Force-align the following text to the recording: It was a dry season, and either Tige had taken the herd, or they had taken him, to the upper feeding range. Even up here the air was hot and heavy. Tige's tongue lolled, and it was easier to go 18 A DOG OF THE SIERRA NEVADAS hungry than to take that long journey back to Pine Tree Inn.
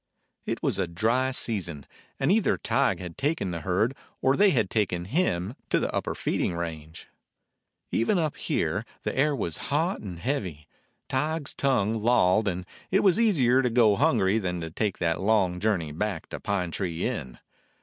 It 0.47 0.63
was 0.63 0.79
a 0.79 0.87
dry 0.87 1.29
season, 1.29 1.85
and 2.19 2.31
either 2.31 2.57
Tige 2.57 2.97
had 2.99 3.19
taken 3.19 3.51
the 3.51 3.59
herd, 3.59 3.95
or 4.19 4.35
they 4.35 4.49
had 4.49 4.71
taken 4.71 5.05
him, 5.05 5.53
to 5.69 5.79
the 5.79 5.93
upper 5.95 6.15
feeding 6.15 6.55
range. 6.55 7.07
Even 7.91 8.17
up 8.17 8.35
here 8.35 8.83
the 9.03 9.15
air 9.15 9.35
was 9.35 9.57
hot 9.69 9.99
and 10.01 10.17
heavy. 10.17 10.67
Tige's 11.07 11.53
tongue 11.53 11.93
lolled, 12.01 12.47
and 12.47 12.65
it 12.89 13.01
was 13.01 13.19
easier 13.19 13.61
to 13.61 13.69
go 13.69 13.91
18 13.91 13.93
A 13.93 13.93
DOG 13.93 13.93
OF 13.93 13.93
THE 13.93 13.99
SIERRA 13.99 14.01
NEVADAS 14.01 14.07
hungry 14.07 14.37
than 14.39 14.61
to 14.61 14.69
take 14.73 14.97
that 14.97 15.21
long 15.21 15.59
journey 15.59 15.91
back 15.91 16.29
to 16.29 16.39
Pine 16.39 16.71
Tree 16.71 17.05
Inn. 17.05 17.37